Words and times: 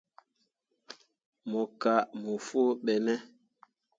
Mo 1.49 1.61
kah 1.81 2.03
mo 2.21 2.31
foo 2.47 2.71
ɓe 2.83 2.93
ne. 3.05 3.13